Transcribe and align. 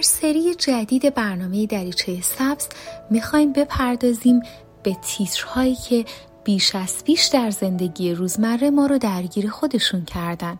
در 0.00 0.04
سری 0.04 0.54
جدید 0.54 1.14
برنامه 1.14 1.66
دریچه 1.66 2.20
سبز 2.20 2.68
می‌خوایم 3.10 3.52
بپردازیم 3.52 4.42
به 4.82 4.96
تیترهایی 5.02 5.74
که 5.74 6.04
بیش 6.44 6.74
از 6.74 7.04
پیش 7.04 7.26
در 7.26 7.50
زندگی 7.50 8.14
روزمره 8.14 8.70
ما 8.70 8.86
رو 8.86 8.98
درگیر 8.98 9.50
خودشون 9.50 10.04
کردن 10.04 10.58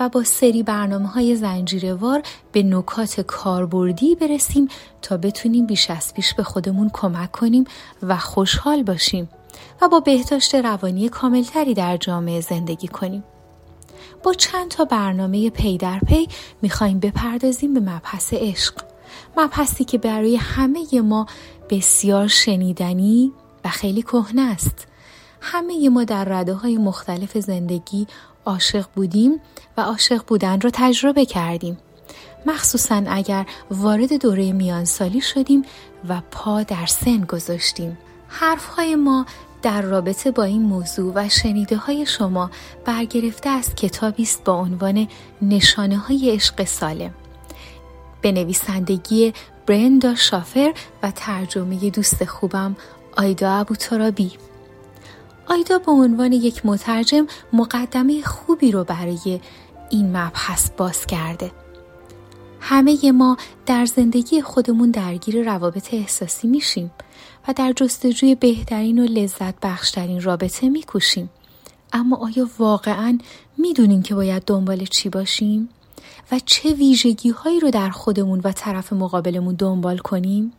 و 0.00 0.08
با 0.08 0.24
سری 0.24 0.62
برنامه 0.62 1.08
های 1.08 1.36
زنجیروار 1.36 2.22
به 2.52 2.62
نکات 2.62 3.20
کاربردی 3.20 4.14
برسیم 4.14 4.68
تا 5.02 5.16
بتونیم 5.16 5.66
بیش 5.66 5.90
از 5.90 6.14
پیش 6.14 6.34
به 6.34 6.42
خودمون 6.42 6.90
کمک 6.92 7.32
کنیم 7.32 7.64
و 8.02 8.16
خوشحال 8.16 8.82
باشیم 8.82 9.28
و 9.82 9.88
با 9.88 10.00
بهداشت 10.00 10.54
روانی 10.54 11.08
کاملتری 11.08 11.74
در 11.74 11.96
جامعه 11.96 12.40
زندگی 12.40 12.88
کنیم. 12.88 13.24
با 14.22 14.34
چند 14.34 14.70
تا 14.70 14.84
برنامه 14.84 15.50
پی 15.50 15.78
در 15.78 15.98
پی 15.98 16.28
می‌خوایم 16.62 16.98
بپردازیم 16.98 17.74
به 17.74 17.80
مبحث 17.80 18.34
عشق. 18.34 18.74
مبحثی 19.36 19.84
که 19.84 19.98
برای 19.98 20.36
همه 20.36 21.00
ما 21.00 21.26
بسیار 21.70 22.28
شنیدنی 22.28 23.32
و 23.64 23.68
خیلی 23.68 24.02
کهنه 24.02 24.42
است. 24.42 24.86
همه 25.40 25.88
ما 25.88 26.04
در 26.04 26.24
رده 26.24 26.54
های 26.54 26.78
مختلف 26.78 27.38
زندگی 27.38 28.06
عاشق 28.46 28.86
بودیم 28.94 29.40
و 29.76 29.80
عاشق 29.80 30.24
بودن 30.26 30.60
رو 30.60 30.70
تجربه 30.72 31.26
کردیم. 31.26 31.78
مخصوصا 32.46 33.02
اگر 33.06 33.46
وارد 33.70 34.12
دوره 34.22 34.52
میانسالی 34.52 35.20
شدیم 35.20 35.62
و 36.08 36.22
پا 36.30 36.62
در 36.62 36.86
سن 36.86 37.20
گذاشتیم. 37.20 37.98
حرفهای 38.28 38.94
ما 38.94 39.26
در 39.62 39.82
رابطه 39.82 40.30
با 40.30 40.42
این 40.42 40.62
موضوع 40.62 41.12
و 41.14 41.28
شنیده 41.28 41.76
های 41.76 42.06
شما 42.06 42.50
برگرفته 42.84 43.50
از 43.50 43.74
کتابی 43.74 44.22
است 44.22 44.44
با 44.44 44.52
عنوان 44.52 45.08
نشانه 45.42 45.96
های 45.96 46.30
عشق 46.30 46.64
سالم. 46.64 47.14
به 48.22 48.32
نویسندگی 48.32 49.32
برندا 49.66 50.14
شافر 50.14 50.72
و 51.02 51.10
ترجمه 51.10 51.90
دوست 51.90 52.24
خوبم 52.24 52.76
آیدا 53.16 53.52
ابوترابی. 53.52 54.32
آیدا 55.46 55.78
به 55.78 55.92
عنوان 55.92 56.32
یک 56.32 56.66
مترجم 56.66 57.26
مقدمه 57.52 58.22
خوبی 58.22 58.72
رو 58.72 58.84
برای 58.84 59.40
این 59.90 60.16
مبحث 60.16 60.70
باز 60.76 61.06
کرده. 61.06 61.50
همه 62.60 63.12
ما 63.12 63.36
در 63.66 63.86
زندگی 63.86 64.42
خودمون 64.42 64.90
درگیر 64.90 65.44
روابط 65.44 65.94
احساسی 65.94 66.48
میشیم 66.48 66.90
و 67.48 67.52
در 67.52 67.72
جستجوی 67.72 68.34
بهترین 68.34 68.98
و 68.98 69.02
لذت 69.02 69.60
بخشترین 69.60 70.22
رابطه 70.22 70.68
میکوشیم 70.68 71.30
اما 71.92 72.16
آیا 72.16 72.50
واقعا 72.58 73.18
می‌دونیم 73.58 74.02
که 74.02 74.14
باید 74.14 74.42
دنبال 74.42 74.84
چی 74.84 75.08
باشیم؟ 75.08 75.68
و 76.32 76.40
چه 76.46 76.72
ویژگی 76.72 77.30
هایی 77.30 77.60
رو 77.60 77.70
در 77.70 77.90
خودمون 77.90 78.40
و 78.44 78.52
طرف 78.52 78.92
مقابلمون 78.92 79.54
دنبال 79.54 79.98
کنیم؟ 79.98 80.52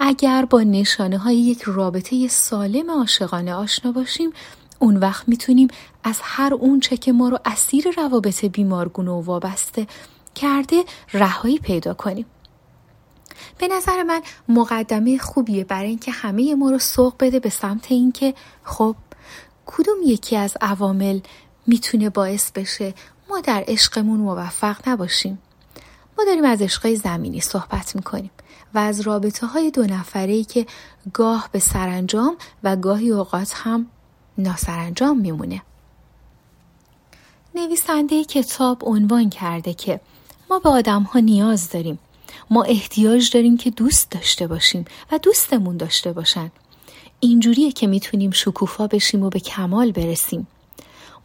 اگر 0.00 0.44
با 0.44 0.62
نشانه 0.62 1.18
های 1.18 1.36
یک 1.36 1.62
رابطه 1.62 2.28
سالم 2.28 2.90
عاشقانه 2.90 3.54
آشنا 3.54 3.92
باشیم 3.92 4.30
اون 4.78 4.96
وقت 4.96 5.28
می‌تونیم 5.28 5.68
از 6.04 6.18
هر 6.22 6.54
اون 6.54 6.80
چه 6.80 6.96
که 6.96 7.12
ما 7.12 7.28
رو 7.28 7.38
اسیر 7.44 7.84
روابط 7.96 8.44
بیمارگونه 8.44 9.10
و 9.10 9.20
وابسته 9.20 9.86
کرده 10.36 10.84
رهایی 11.12 11.58
پیدا 11.58 11.94
کنیم. 11.94 12.26
به 13.58 13.68
نظر 13.68 14.02
من 14.02 14.22
مقدمه 14.48 15.18
خوبیه 15.18 15.64
برای 15.64 15.88
اینکه 15.88 16.12
همه 16.12 16.54
ما 16.54 16.70
رو 16.70 16.78
سوق 16.78 17.14
بده 17.20 17.40
به 17.40 17.50
سمت 17.50 17.92
اینکه 17.92 18.34
خب 18.64 18.96
کدوم 19.66 19.96
یکی 20.04 20.36
از 20.36 20.56
عوامل 20.60 21.20
می‌تونه 21.66 22.10
باعث 22.10 22.52
بشه 22.52 22.94
ما 23.30 23.40
در 23.40 23.64
عشقمون 23.68 24.20
موفق 24.20 24.88
نباشیم 24.88 25.38
ما 26.18 26.24
داریم 26.24 26.44
از 26.44 26.62
عشقای 26.62 26.96
زمینی 26.96 27.40
صحبت 27.40 27.96
می‌کنیم 27.96 28.30
و 28.74 28.78
از 28.78 29.00
رابطه 29.00 29.46
های 29.46 29.70
دو 29.70 29.82
نفره 29.82 30.44
که 30.44 30.66
گاه 31.12 31.48
به 31.52 31.58
سرانجام 31.58 32.36
و 32.62 32.76
گاهی 32.76 33.10
اوقات 33.10 33.52
هم 33.54 33.86
ناسرانجام 34.38 35.18
میمونه 35.20 35.62
نویسنده 37.54 38.24
کتاب 38.24 38.82
عنوان 38.86 39.30
کرده 39.30 39.74
که 39.74 40.00
ما 40.50 40.58
به 40.58 40.68
آدم 40.68 41.02
ها 41.02 41.18
نیاز 41.18 41.70
داریم. 41.70 41.98
ما 42.50 42.62
احتیاج 42.62 43.30
داریم 43.30 43.56
که 43.56 43.70
دوست 43.70 44.10
داشته 44.10 44.46
باشیم 44.46 44.84
و 45.12 45.18
دوستمون 45.18 45.76
داشته 45.76 46.12
باشن. 46.12 46.50
اینجوریه 47.20 47.72
که 47.72 47.86
می‌تونیم 47.86 48.30
شکوفا 48.30 48.86
بشیم 48.86 49.22
و 49.22 49.28
به 49.28 49.40
کمال 49.40 49.92
برسیم. 49.92 50.46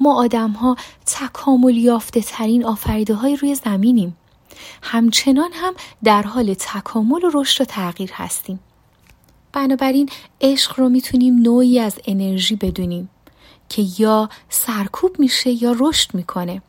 ما 0.00 0.22
آدم 0.24 0.50
ها 0.50 0.76
تکامل 1.06 1.76
یافته 1.76 2.20
ترین 2.20 2.64
آفریده 2.64 3.14
های 3.14 3.36
روی 3.36 3.54
زمینیم. 3.54 4.16
همچنان 4.82 5.50
هم 5.54 5.74
در 6.04 6.22
حال 6.22 6.54
تکامل 6.54 7.24
و 7.24 7.30
رشد 7.34 7.62
و 7.62 7.64
تغییر 7.64 8.10
هستیم. 8.12 8.60
بنابراین 9.52 10.08
عشق 10.40 10.80
رو 10.80 10.88
می‌تونیم 10.88 11.42
نوعی 11.42 11.78
از 11.78 11.98
انرژی 12.04 12.56
بدونیم 12.56 13.10
که 13.68 13.86
یا 13.98 14.28
سرکوب 14.48 15.20
میشه 15.20 15.62
یا 15.62 15.76
رشد 15.78 16.14
می‌کنه. 16.14 16.62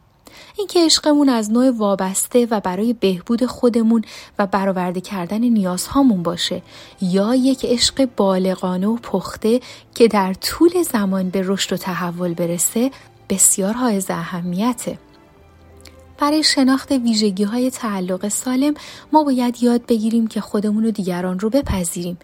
اینکه 0.58 0.86
عشقمون 0.86 1.30
از 1.30 1.52
نوع 1.52 1.72
وابسته 1.72 2.48
و 2.52 2.60
برای 2.60 2.94
بهبود 2.94 3.46
خودمون 3.46 4.04
و 4.40 4.48
برآورده 4.48 5.02
کردن 5.02 5.38
نیازهامون 5.38 6.24
باشه 6.24 6.62
یا 7.02 7.36
یک 7.36 7.66
عشق 7.66 8.10
بالغانه 8.18 8.88
و 8.88 8.96
پخته 8.96 9.60
که 9.96 10.08
در 10.08 10.34
طول 10.34 10.84
زمان 10.84 11.30
به 11.30 11.42
رشد 11.46 11.74
و 11.74 11.78
تحول 11.78 12.34
برسه 12.34 12.92
بسیار 13.30 13.74
های 13.74 14.04
اهمیته. 14.10 14.98
برای 16.18 16.44
شناخت 16.44 16.92
ویژگی 16.92 17.44
های 17.44 17.72
تعلق 17.72 18.28
سالم 18.28 18.74
ما 19.14 19.24
باید 19.24 19.64
یاد 19.64 19.86
بگیریم 19.86 20.28
که 20.28 20.42
خودمون 20.42 20.86
و 20.86 20.92
دیگران 20.92 21.40
رو 21.40 21.50
بپذیریم. 21.50 22.18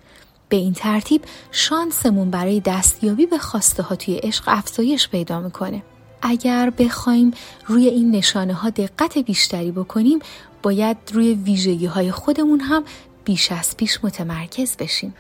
به 0.50 0.58
این 0.58 0.74
ترتیب 0.74 1.22
شانسمون 1.52 2.30
برای 2.30 2.60
دستیابی 2.60 3.26
به 3.26 3.38
خواسته 3.38 3.84
ها 3.84 3.96
توی 3.96 4.16
عشق 4.16 4.44
افزایش 4.48 5.10
پیدا 5.10 5.40
می‌کنه. 5.40 5.84
اگر 6.22 6.70
بخوایم 6.70 7.32
روی 7.68 7.88
این 7.88 8.12
نشانه 8.12 8.54
ها 8.54 8.70
دقت 8.70 9.18
بیشتری 9.18 9.72
بکنیم 9.72 10.20
باید 10.64 10.98
روی 11.14 11.34
ویژگی 11.34 11.86
های 11.86 12.12
خودمون 12.12 12.60
هم 12.60 12.84
بیش 13.26 13.52
از 13.52 13.78
پیش 13.78 14.00
متمرکز 14.04 14.78
بشیم. 14.78 15.16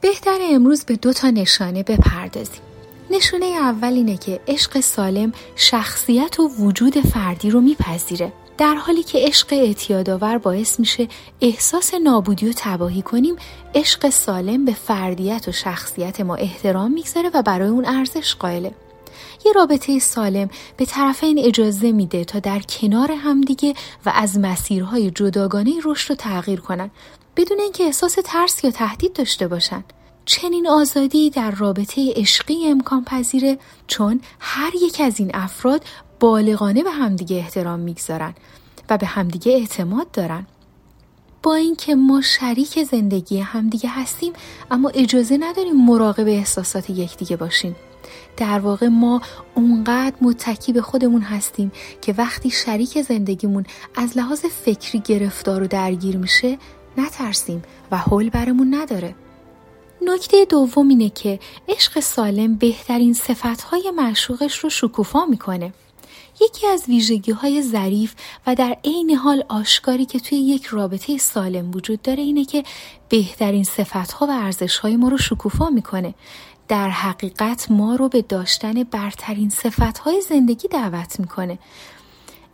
بهتر 0.00 0.38
امروز 0.50 0.84
به 0.84 0.96
دو 0.96 1.12
تا 1.12 1.30
نشانه 1.30 1.82
بپردازیم. 1.82 2.62
نشونه 3.10 3.46
اول 3.46 3.92
اینه 3.92 4.16
که 4.16 4.40
عشق 4.48 4.80
سالم 4.80 5.32
شخصیت 5.56 6.40
و 6.40 6.48
وجود 6.48 7.00
فردی 7.00 7.50
رو 7.50 7.60
میپذیره. 7.60 8.32
در 8.58 8.74
حالی 8.74 9.02
که 9.02 9.18
عشق 9.18 9.52
اعتیادآور 9.52 10.38
باعث 10.38 10.80
میشه 10.80 11.08
احساس 11.40 11.94
نابودی 11.94 12.48
و 12.48 12.52
تباهی 12.56 13.02
کنیم 13.02 13.36
عشق 13.74 14.10
سالم 14.10 14.64
به 14.64 14.72
فردیت 14.72 15.48
و 15.48 15.52
شخصیت 15.52 16.20
ما 16.20 16.34
احترام 16.34 16.92
می‌گذاره 16.92 17.30
و 17.34 17.42
برای 17.42 17.68
اون 17.68 17.84
ارزش 17.84 18.34
قائله 18.34 18.74
یه 19.46 19.52
رابطه 19.52 19.98
سالم 19.98 20.50
به 20.76 20.84
طرفین 20.84 21.38
اجازه 21.38 21.92
میده 21.92 22.24
تا 22.24 22.38
در 22.38 22.60
کنار 22.60 23.12
همدیگه 23.12 23.74
و 24.06 24.12
از 24.14 24.38
مسیرهای 24.38 25.10
جداگانه 25.10 25.72
رشد 25.84 26.10
و 26.10 26.14
تغییر 26.14 26.60
کنن 26.60 26.90
بدون 27.36 27.60
اینکه 27.60 27.84
احساس 27.84 28.18
ترس 28.24 28.64
یا 28.64 28.70
تهدید 28.70 29.12
داشته 29.12 29.48
باشن. 29.48 29.84
چنین 30.24 30.68
آزادی 30.68 31.30
در 31.30 31.50
رابطه 31.50 32.12
عشقی 32.16 32.66
امکان 32.66 33.04
پذیره 33.04 33.58
چون 33.86 34.20
هر 34.40 34.72
یک 34.82 35.00
از 35.00 35.20
این 35.20 35.30
افراد 35.34 35.84
بالغانه 36.20 36.82
به 36.82 36.90
همدیگه 36.90 37.36
احترام 37.36 37.80
می‌گذارن 37.80 38.34
و 38.90 38.98
به 38.98 39.06
همدیگه 39.06 39.52
اعتماد 39.52 40.10
دارن. 40.10 40.46
با 41.42 41.54
اینکه 41.54 41.94
ما 41.94 42.20
شریک 42.20 42.84
زندگی 42.84 43.38
همدیگه 43.38 43.88
هستیم 43.88 44.32
اما 44.70 44.88
اجازه 44.88 45.36
نداریم 45.36 45.86
مراقب 45.86 46.26
احساسات 46.26 46.90
یکدیگه 46.90 47.36
باشیم. 47.36 47.76
در 48.36 48.58
واقع 48.58 48.88
ما 48.88 49.20
اونقدر 49.54 50.16
متکی 50.20 50.72
به 50.72 50.82
خودمون 50.82 51.22
هستیم 51.22 51.72
که 52.00 52.14
وقتی 52.18 52.50
شریک 52.50 53.02
زندگیمون 53.02 53.64
از 53.94 54.16
لحاظ 54.16 54.40
فکری 54.40 55.00
گرفتار 55.00 55.62
و 55.62 55.66
درگیر 55.66 56.16
میشه 56.16 56.58
نترسیم 56.98 57.62
و 57.90 57.96
حل 57.96 58.30
برمون 58.30 58.74
نداره 58.74 59.14
نکته 60.06 60.44
دوم 60.44 60.88
اینه 60.88 61.10
که 61.10 61.40
عشق 61.68 62.00
سالم 62.00 62.54
بهترین 62.54 63.14
صفتهای 63.14 63.92
معشوقش 63.96 64.58
رو 64.58 64.70
شکوفا 64.70 65.24
می‌کنه. 65.26 65.72
یکی 66.40 66.66
از 66.66 66.84
ویژگی 66.88 67.32
های 67.32 67.62
ظریف 67.62 68.14
و 68.46 68.54
در 68.54 68.76
عین 68.84 69.10
حال 69.10 69.44
آشکاری 69.48 70.04
که 70.04 70.20
توی 70.20 70.38
یک 70.38 70.64
رابطه 70.64 71.18
سالم 71.18 71.70
وجود 71.70 72.02
داره 72.02 72.22
اینه 72.22 72.44
که 72.44 72.62
بهترین 73.08 73.64
صفتها 73.64 74.26
و 74.26 74.30
ارزشهای 74.30 74.96
ما 74.96 75.08
رو 75.08 75.18
شکوفا 75.18 75.70
می‌کنه 75.70 76.14
در 76.72 76.90
حقیقت 76.90 77.70
ما 77.70 77.94
رو 77.94 78.08
به 78.08 78.22
داشتن 78.22 78.82
برترین 78.82 79.48
صفتهای 79.48 80.20
زندگی 80.20 80.68
دعوت 80.68 81.20
می‌کنه 81.20 81.58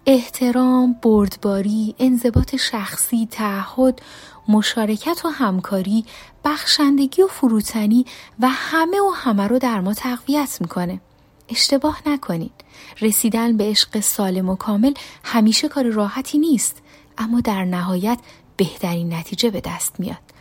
احترام، 0.06 0.92
بردباری، 1.02 1.94
انضباط 1.98 2.56
شخصی، 2.56 3.28
تعهد، 3.30 4.02
مشارکت 4.48 5.24
و 5.24 5.28
همکاری، 5.28 6.04
بخشندگی 6.44 7.22
و 7.22 7.26
فروتنی 7.26 8.06
و 8.40 8.48
همه 8.48 9.00
و 9.00 9.10
همه 9.14 9.46
رو 9.46 9.58
در 9.58 9.80
ما 9.80 9.94
تقویت 9.94 10.58
می‌کنه. 10.60 11.00
اشتباه 11.48 12.02
نکنید. 12.06 12.64
رسیدن 13.00 13.56
به 13.56 13.64
عشق 13.64 14.00
سالم 14.00 14.48
و 14.48 14.56
کامل 14.56 14.94
همیشه 15.24 15.68
کار 15.68 15.84
راحتی 15.84 16.38
نیست 16.38 16.82
اما 17.18 17.40
در 17.40 17.64
نهایت 17.64 18.18
بهترین 18.56 19.14
نتیجه 19.14 19.50
به 19.50 19.60
دست 19.60 20.00
میاد. 20.00 20.37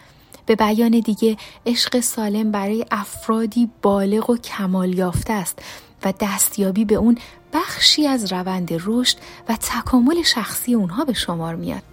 به 0.48 0.56
بیان 0.56 1.00
دیگه 1.00 1.38
عشق 1.66 2.00
سالم 2.00 2.52
برای 2.52 2.86
افرادی 2.92 3.70
بالغ 3.82 4.30
و 4.30 4.38
کمال 4.38 4.98
یافته 4.98 5.34
است 5.34 5.60
و 6.04 6.14
دستیابی 6.20 6.86
به 6.86 6.96
اون 6.96 7.18
بخشی 7.54 8.08
از 8.08 8.32
روند 8.32 8.82
رشد 8.86 9.18
و 9.50 9.56
تکامل 9.56 10.24
شخصی 10.24 10.74
اونها 10.74 11.06
به 11.06 11.14
شمار 11.14 11.56
میاد. 11.56 11.84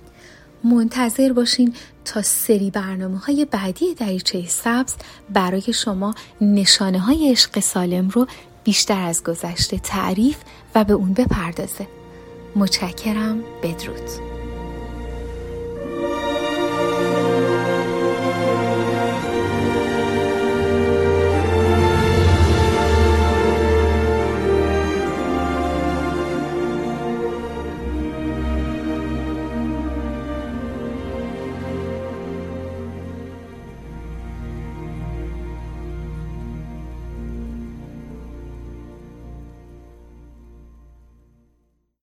منتظر 0.65 1.33
باشین 1.33 1.75
تا 2.05 2.23
سری 2.23 2.71
برنامه 2.71 3.19
های 3.19 3.45
بعدی 3.45 3.95
دریچه 3.95 4.47
سبز 4.47 4.95
برای 5.31 5.73
شما 5.73 6.15
نشانه 6.41 6.99
های 6.99 7.31
عشق 7.31 7.61
سالم 7.61 8.09
رو 8.09 8.27
بیشتر 8.65 9.01
از 9.01 9.23
گذشته 9.25 9.79
تعریف 9.79 10.37
و 10.75 10.85
به 10.85 10.93
اون 10.93 11.13
بپردازه. 11.13 11.89
متشکرم 12.57 13.43
بدرود. 13.63 14.34